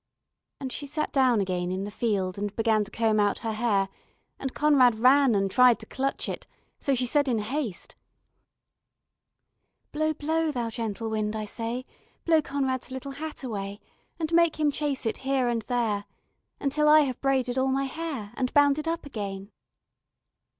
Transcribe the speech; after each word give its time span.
And 0.59 0.71
she 0.73 0.87
sat 0.87 1.11
down 1.13 1.39
again 1.41 1.71
in 1.71 1.83
the 1.83 1.91
field 1.91 2.39
and 2.39 2.55
began 2.55 2.83
to 2.83 2.89
comb 2.89 3.19
out 3.19 3.37
her 3.45 3.51
hair, 3.53 3.87
and 4.39 4.51
Conrad 4.55 4.97
ran 4.97 5.35
and 5.35 5.51
tried 5.51 5.77
to 5.77 5.85
clutch 5.85 6.27
it, 6.27 6.47
so 6.79 6.95
she 6.95 7.05
said 7.05 7.27
in 7.27 7.37
haste: 7.37 7.95
"Blow, 9.91 10.15
blow, 10.15 10.49
thou 10.49 10.71
gentle 10.71 11.11
wind, 11.11 11.35
I 11.35 11.45
say, 11.45 11.85
Blow 12.25 12.41
Conrad's 12.41 12.89
little 12.89 13.11
hat 13.11 13.43
away, 13.43 13.79
And 14.17 14.33
make 14.33 14.59
him 14.59 14.71
chase 14.71 15.05
it 15.05 15.17
here 15.17 15.47
and 15.47 15.61
there, 15.67 16.05
Until 16.59 16.89
I 16.89 17.01
have 17.01 17.21
braided 17.21 17.59
all 17.59 17.69
my 17.69 17.83
hair, 17.85 18.31
And 18.33 18.51
bound 18.55 18.79
it 18.79 18.87
up 18.87 19.05
again. 19.05 19.51